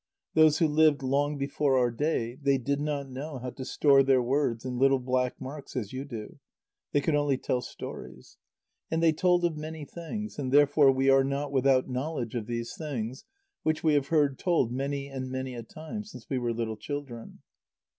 [0.33, 4.19] Those who lived long before our day, they did not know how to store their
[4.19, 6.39] words in little black marks, as you do;
[6.91, 8.37] they could only tell stories.
[8.89, 12.75] And they told of many things, and therefore we are not without knowledge of these
[12.75, 13.25] things,
[13.61, 17.41] which we have heard told many and many a time, since we were little children.